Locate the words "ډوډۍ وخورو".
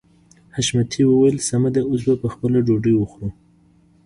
2.67-3.29